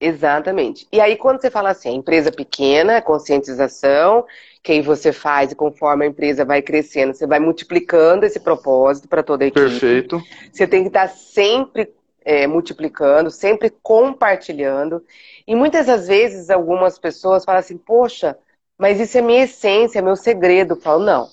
[0.00, 0.88] Exatamente.
[0.90, 4.26] E aí, quando você fala assim, empresa pequena, conscientização,
[4.62, 9.08] que aí você faz e conforme a empresa vai crescendo, você vai multiplicando esse propósito
[9.08, 9.60] para toda a equipe.
[9.60, 10.22] Perfeito.
[10.52, 11.92] Você tem que estar sempre
[12.24, 15.04] é, multiplicando, sempre compartilhando.
[15.46, 18.38] E muitas das vezes algumas pessoas falam assim, poxa,
[18.78, 20.74] mas isso é minha essência, é meu segredo.
[20.74, 21.28] Eu falo, não.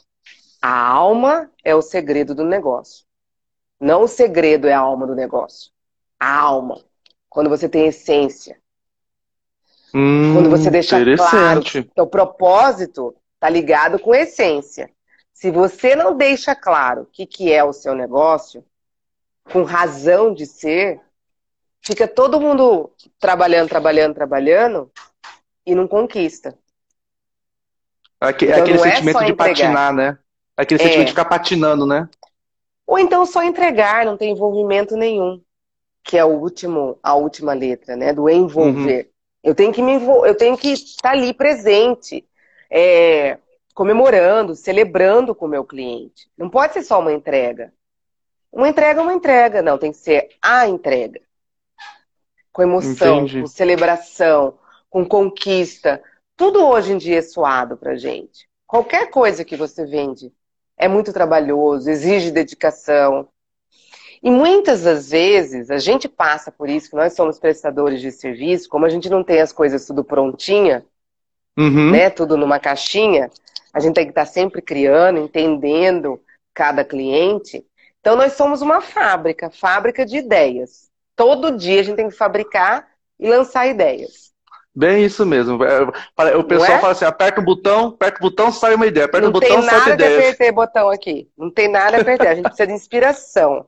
[0.61, 3.05] A alma é o segredo do negócio.
[3.79, 5.71] Não o segredo é a alma do negócio.
[6.19, 6.83] A alma
[7.29, 8.58] quando você tem essência.
[9.93, 14.89] Hum, quando você deixa claro que o propósito está ligado com essência.
[15.33, 18.63] Se você não deixa claro o que, que é o seu negócio,
[19.51, 20.99] com razão de ser,
[21.81, 24.91] fica todo mundo trabalhando, trabalhando, trabalhando
[25.65, 26.57] e não conquista.
[28.19, 29.55] Aquele, então, aquele é sentimento é de entregar.
[29.55, 30.17] patinar, né?
[30.57, 30.83] Aquele é.
[30.83, 32.09] sentimento de ficar patinando, né?
[32.85, 35.41] Ou então só entregar, não tem envolvimento nenhum
[36.09, 38.11] que é o último, a última letra, né?
[38.11, 39.03] Do envolver.
[39.03, 39.08] Uhum.
[39.43, 42.27] Eu tenho que me eu tenho que estar ali presente,
[42.69, 43.37] é,
[43.73, 46.29] comemorando, celebrando com o meu cliente.
[46.37, 47.73] Não pode ser só uma entrega.
[48.51, 51.21] Uma entrega é uma entrega, não, tem que ser a entrega.
[52.51, 53.41] Com emoção, Entendi.
[53.41, 54.57] com celebração,
[54.89, 56.03] com conquista.
[56.35, 58.49] Tudo hoje em dia é suado pra gente.
[58.65, 60.31] Qualquer coisa que você vende
[60.77, 63.27] é muito trabalhoso, exige dedicação,
[64.21, 68.69] e muitas das vezes a gente passa por isso, que nós somos prestadores de serviço,
[68.69, 70.85] como a gente não tem as coisas tudo prontinha,
[71.57, 71.91] uhum.
[71.91, 73.29] né, tudo numa caixinha,
[73.73, 76.19] a gente tem que estar sempre criando, entendendo
[76.53, 77.65] cada cliente.
[78.01, 80.89] Então nós somos uma fábrica, fábrica de ideias.
[81.15, 82.87] Todo dia a gente tem que fabricar
[83.19, 84.29] e lançar ideias.
[84.75, 85.63] Bem isso mesmo.
[85.63, 85.81] É,
[86.35, 86.79] o pessoal é?
[86.79, 89.05] fala assim, aperta o botão, aperta o botão, sai uma ideia.
[89.05, 89.91] Aperta não o botão, sai uma ideia.
[89.91, 91.29] Não tem nada de apertar botão aqui.
[91.37, 92.29] Não tem nada a apertar.
[92.29, 93.65] A gente precisa de inspiração.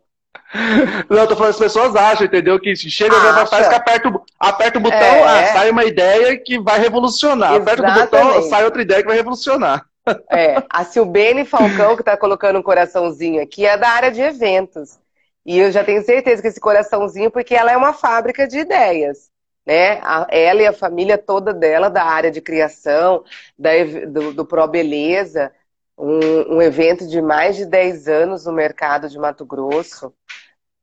[1.09, 2.59] Não, tô falando, as pessoas acham, entendeu?
[2.59, 3.45] Que chega, Acha.
[3.47, 5.23] faz que aperta, aperta o botão, é.
[5.23, 7.55] ah, sai uma ideia que vai revolucionar.
[7.55, 7.85] Exatamente.
[7.85, 9.85] Aperta o botão, sai outra ideia que vai revolucionar.
[10.31, 14.99] É, a Silbene Falcão, que tá colocando um coraçãozinho aqui, é da área de eventos.
[15.45, 19.29] E eu já tenho certeza que esse coraçãozinho, porque ela é uma fábrica de ideias.
[19.63, 19.99] Né?
[20.01, 23.23] A, ela e a família toda dela, da área de criação,
[23.57, 23.69] da,
[24.07, 25.51] do, do Pro Beleza,
[25.97, 30.13] um, um, evento de mais de 10 anos no mercado de Mato Grosso,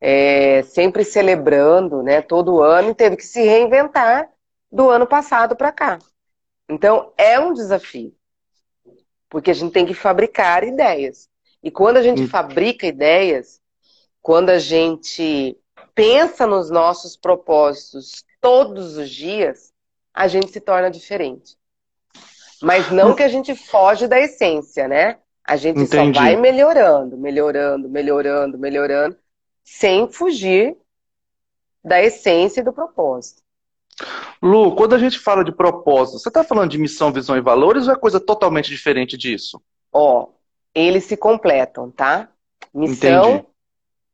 [0.01, 4.29] é, sempre celebrando, né, todo ano, e teve que se reinventar
[4.71, 5.99] do ano passado para cá.
[6.69, 8.15] Então, é um desafio,
[9.29, 11.29] porque a gente tem que fabricar ideias.
[11.63, 12.29] E quando a gente hum.
[12.29, 13.61] fabrica ideias,
[14.23, 15.57] quando a gente
[15.95, 19.73] pensa nos nossos propósitos todos os dias,
[20.15, 21.57] a gente se torna diferente.
[22.63, 25.19] Mas não que a gente foge da essência, né?
[25.45, 26.19] A gente Entendi.
[26.19, 29.17] só vai melhorando, melhorando, melhorando, melhorando,
[29.71, 30.77] sem fugir
[31.85, 33.43] da essência e do propósito.
[34.43, 37.87] Lu, quando a gente fala de propósito, você está falando de missão, visão e valores
[37.87, 39.61] ou é coisa totalmente diferente disso?
[39.93, 40.29] Ó,
[40.75, 42.29] eles se completam, tá?
[42.73, 43.47] Missão Entendi.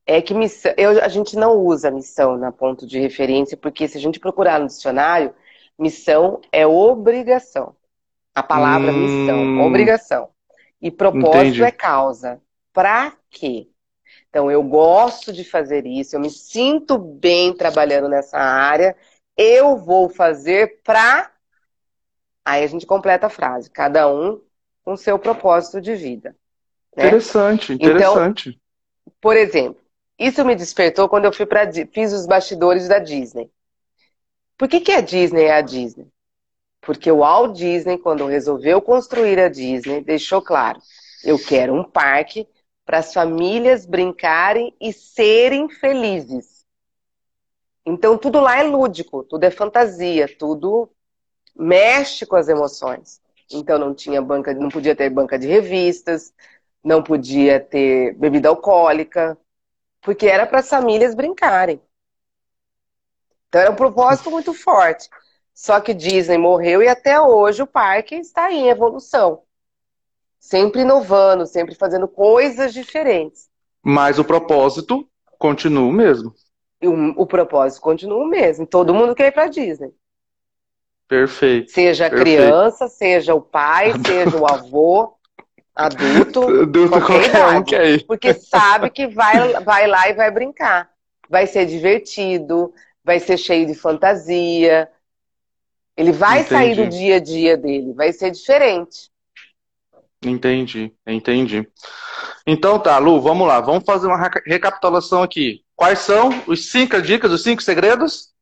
[0.06, 3.96] é que missão, eu, a gente não usa missão na ponto de referência, porque se
[3.96, 5.34] a gente procurar no dicionário,
[5.78, 7.76] missão é obrigação.
[8.34, 8.98] A palavra hum...
[8.98, 10.28] missão, obrigação.
[10.82, 11.62] E propósito Entendi.
[11.62, 12.40] é causa.
[12.72, 13.68] Pra quê?
[14.28, 18.96] Então, eu gosto de fazer isso, eu me sinto bem trabalhando nessa área,
[19.36, 21.30] eu vou fazer pra.
[22.44, 24.40] Aí a gente completa a frase, cada um
[24.84, 26.36] com seu propósito de vida.
[26.96, 27.06] Né?
[27.08, 28.48] Interessante, então, interessante.
[28.50, 29.80] Então, por exemplo,
[30.18, 33.50] Isso me despertou quando eu fui para fiz os bastidores da Disney.
[34.56, 36.06] Por que, que a Disney é a Disney?
[36.80, 40.80] Porque o Walt Disney, quando resolveu construir a Disney, deixou claro:
[41.24, 42.48] eu quero um parque
[42.84, 46.64] para as famílias brincarem e serem felizes.
[47.84, 50.90] Então tudo lá é lúdico, tudo é fantasia, tudo
[51.54, 53.20] mexe com as emoções.
[53.50, 56.32] Então não tinha banca, não podia ter banca de revistas,
[56.82, 59.38] não podia ter bebida alcoólica,
[60.00, 61.80] porque era para as famílias brincarem.
[63.48, 65.08] Então era um propósito muito forte.
[65.54, 69.42] Só que Disney morreu e até hoje o parque está em evolução.
[70.44, 73.48] Sempre inovando, sempre fazendo coisas diferentes.
[73.82, 76.34] Mas o propósito continua o mesmo.
[76.82, 78.66] O, o propósito continua o mesmo.
[78.66, 79.94] Todo mundo quer ir para Disney.
[81.08, 81.72] Perfeito.
[81.72, 82.28] Seja a perfeito.
[82.28, 85.14] criança, seja o pai, seja o avô,
[85.74, 88.06] adulto, adulto qualquer, qualquer idade, um quer ir.
[88.06, 90.90] Porque sabe que vai, vai lá e vai brincar.
[91.26, 92.70] Vai ser divertido,
[93.02, 94.90] vai ser cheio de fantasia.
[95.96, 96.50] Ele vai Entendi.
[96.50, 99.13] sair do dia a dia dele, vai ser diferente.
[100.24, 101.68] Entendi, entendi.
[102.46, 105.62] Então tá, Lu, vamos lá, vamos fazer uma reca- recapitulação aqui.
[105.76, 108.32] Quais são os cinco dicas, os cinco segredos?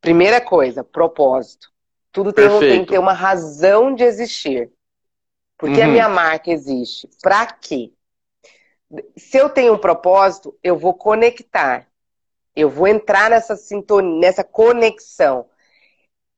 [0.00, 1.68] Primeira coisa, propósito.
[2.12, 4.70] Tudo tem, tem que ter uma razão de existir.
[5.56, 5.92] Por que a Uhum.
[5.92, 7.08] minha marca existe?
[7.20, 7.92] Para quê?
[9.16, 11.88] Se eu tenho um propósito, eu vou conectar.
[12.56, 15.46] Eu vou entrar nessa sintonia, nessa conexão.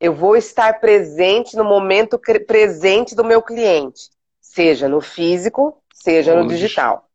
[0.01, 4.11] Eu vou estar presente no momento presente do meu cliente,
[4.51, 7.09] seja no físico, seja no digital.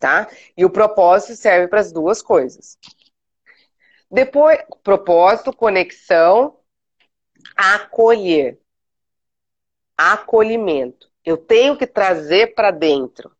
[0.00, 0.28] Tá?
[0.56, 2.76] E o propósito serve para as duas coisas.
[4.10, 6.58] Depois, propósito, conexão,
[7.54, 8.58] acolher.
[9.96, 11.08] Acolhimento.
[11.24, 13.30] Eu tenho que trazer para dentro.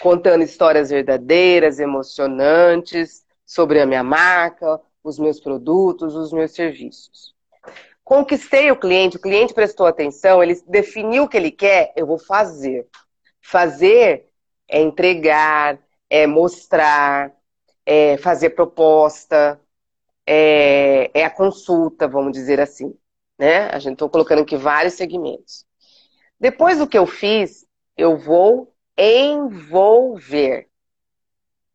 [0.00, 7.34] Contando histórias verdadeiras, emocionantes sobre a minha marca, os meus produtos, os meus serviços.
[8.08, 12.18] Conquistei o cliente, o cliente prestou atenção, ele definiu o que ele quer, eu vou
[12.18, 12.88] fazer.
[13.38, 14.30] Fazer
[14.66, 17.30] é entregar, é mostrar,
[17.84, 19.60] é fazer proposta,
[20.26, 22.96] é, é a consulta, vamos dizer assim.
[23.38, 23.68] Né?
[23.68, 25.66] A gente está colocando aqui vários segmentos.
[26.40, 30.66] Depois do que eu fiz, eu vou envolver.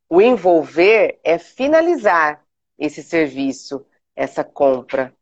[0.10, 2.44] O envolver é finalizar
[2.76, 5.16] esse serviço, essa compra,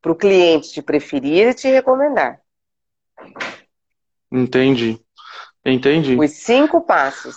[0.00, 2.40] para o cliente te preferir e te recomendar.
[4.30, 5.00] Entendi,
[5.64, 6.16] entendi.
[6.16, 7.36] Os cinco passos.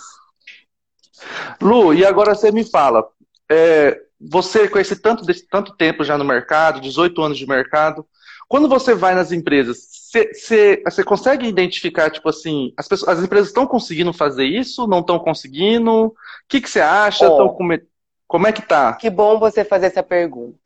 [1.60, 3.06] Lu, e agora você me fala,
[3.50, 8.06] é, você com esse tanto, desse tanto tempo já no mercado, 18 anos de mercado,
[8.48, 9.78] quando você vai nas empresas,
[10.12, 15.18] você, consegue identificar, tipo assim, as, pessoas, as empresas estão conseguindo fazer isso, não estão
[15.18, 16.06] conseguindo?
[16.06, 16.14] O
[16.48, 17.26] que, você acha?
[17.28, 17.82] Tão come-
[18.26, 18.92] Como é que tá?
[18.94, 20.63] Que bom você fazer essa pergunta.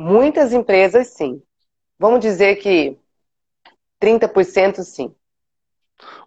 [0.00, 1.42] Muitas empresas, sim.
[1.98, 2.96] Vamos dizer que
[4.00, 5.12] 30% sim.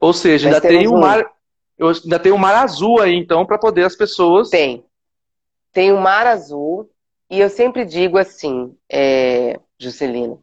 [0.01, 0.99] Ou seja, Nós ainda tem um um.
[0.99, 1.25] mar,
[1.79, 4.49] ainda tem um mar azul aí, então, para poder as pessoas.
[4.49, 4.85] Tem.
[5.71, 6.89] Tem o Mar Azul.
[7.29, 10.37] E eu sempre digo assim, é, Juscelina.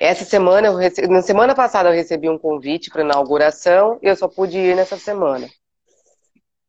[0.00, 1.06] Essa semana, eu rece...
[1.06, 4.96] na semana passada, eu recebi um convite para inauguração e eu só pude ir nessa
[4.96, 5.50] semana.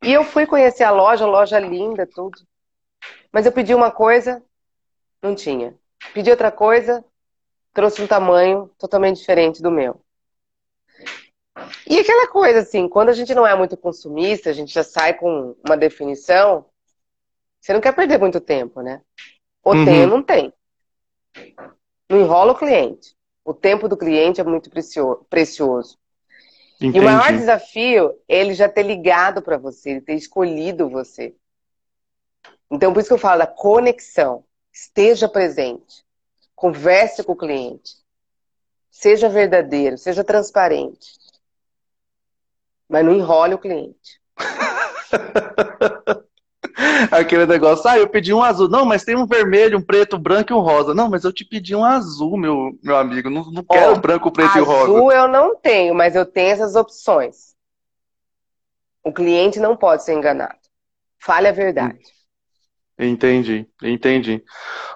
[0.04, 2.38] E eu fui conhecer a loja, loja linda, tudo.
[3.32, 4.44] Mas eu pedi uma coisa,
[5.22, 5.74] não tinha.
[6.14, 7.04] Pedi outra coisa,
[7.74, 10.02] trouxe um tamanho totalmente diferente do meu.
[11.88, 15.14] E aquela coisa assim, quando a gente não é muito consumista, a gente já sai
[15.14, 16.66] com uma definição,
[17.60, 19.02] você não quer perder muito tempo, né?
[19.64, 19.86] Ou Uhum.
[19.86, 20.54] tem ou não tem.
[22.10, 23.16] Não enrola o cliente.
[23.44, 25.98] O tempo do cliente é muito precio- precioso.
[26.82, 27.40] E o maior Entendi.
[27.40, 31.36] desafio é ele já ter ligado para você, ele ter escolhido você.
[32.70, 34.45] Então, por isso que eu falo da conexão.
[34.76, 36.04] Esteja presente.
[36.54, 37.94] Converse com o cliente.
[38.92, 41.14] Seja verdadeiro, seja transparente.
[42.90, 44.20] Mas não enrole o cliente.
[47.10, 48.68] Aquele negócio, ah, eu pedi um azul.
[48.68, 50.94] Não, mas tem um vermelho, um preto, um branco e um rosa.
[50.94, 53.30] Não, mas eu te pedi um azul, meu, meu amigo.
[53.30, 54.92] Não, não quero Ó, branco, preto e rosa.
[54.92, 57.56] Azul eu não tenho, mas eu tenho essas opções.
[59.02, 60.60] O cliente não pode ser enganado.
[61.18, 62.15] Fale a verdade.
[62.98, 64.42] Entendi, entendi.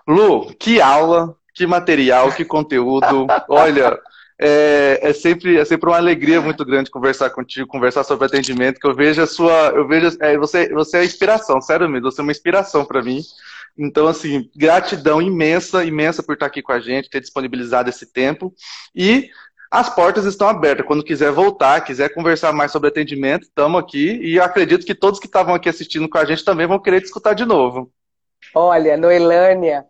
[0.07, 3.27] Lu, que aula, que material, que conteúdo.
[3.49, 3.99] Olha,
[4.39, 8.87] é, é sempre, é sempre uma alegria muito grande conversar contigo, conversar sobre atendimento, que
[8.87, 12.23] eu vejo a sua, eu vejo, é, você, você é inspiração, sério mesmo, você é
[12.23, 13.21] uma inspiração para mim.
[13.77, 18.53] Então, assim, gratidão imensa, imensa por estar aqui com a gente, ter disponibilizado esse tempo.
[18.95, 19.29] E
[19.71, 20.85] as portas estão abertas.
[20.85, 24.19] Quando quiser voltar, quiser conversar mais sobre atendimento, estamos aqui.
[24.21, 27.05] E acredito que todos que estavam aqui assistindo com a gente também vão querer te
[27.05, 27.91] escutar de novo.
[28.53, 29.85] Olha, Noelânia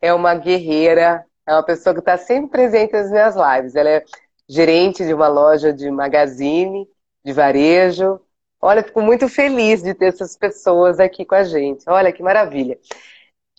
[0.00, 3.76] é uma guerreira, é uma pessoa que está sempre presente nas minhas lives.
[3.76, 4.04] Ela é
[4.48, 6.88] gerente de uma loja de magazine,
[7.24, 8.20] de varejo.
[8.60, 11.84] Olha, fico muito feliz de ter essas pessoas aqui com a gente.
[11.88, 12.78] Olha que maravilha.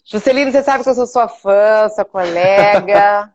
[0.03, 3.31] Juscelino, você sabe que eu sou sua fã, sua colega.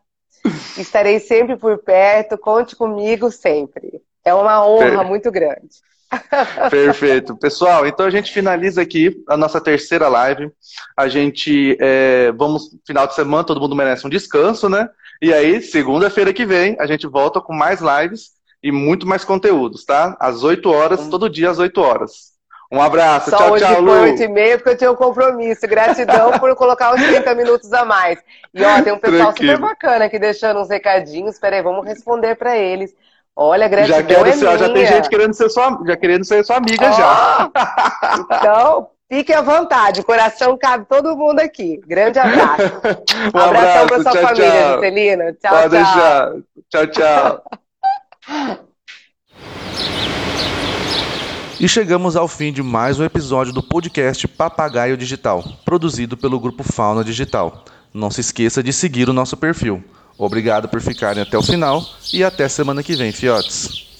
[0.77, 4.01] Estarei sempre por perto, conte comigo sempre.
[4.23, 5.69] É uma honra muito grande.
[6.69, 7.35] Perfeito.
[7.37, 10.51] Pessoal, então a gente finaliza aqui a nossa terceira live.
[10.95, 14.89] A gente, é, vamos, final de semana, todo mundo merece um descanso, né?
[15.21, 19.85] E aí, segunda-feira que vem, a gente volta com mais lives e muito mais conteúdos,
[19.85, 20.17] tá?
[20.19, 22.30] Às 8 horas, todo dia às 8 horas.
[22.71, 23.91] Um abraço, Só tchau, hoje tchau, foi Lu.
[24.03, 25.67] 8 e meia porque eu tinha um compromisso.
[25.67, 28.17] Gratidão por colocar uns 30 minutos a mais.
[28.53, 29.55] E ó, tem um pessoal Tranquilo.
[29.57, 31.37] super bacana aqui deixando uns recadinhos.
[31.37, 32.93] Peraí, vamos responder pra eles.
[33.35, 36.43] Olha, gratidão Já, quero é ser, já tem gente querendo ser sua, já querendo ser
[36.45, 37.51] sua amiga Ó, já.
[38.37, 39.99] Então, fique à vontade.
[40.01, 41.79] O coração cabe todo mundo aqui.
[41.85, 42.61] Grande abraço.
[43.35, 44.73] Um Abração abraço, pra sua tchau, família, tchau.
[44.75, 45.33] Juscelina.
[45.33, 45.69] Tchau, Pode tchau.
[45.69, 46.33] deixar.
[46.69, 48.70] Tchau, tchau.
[51.61, 56.63] E chegamos ao fim de mais um episódio do podcast Papagaio Digital, produzido pelo grupo
[56.63, 57.63] Fauna Digital.
[57.93, 59.83] Não se esqueça de seguir o nosso perfil.
[60.17, 63.90] Obrigado por ficarem até o final e até semana que vem, fiotes.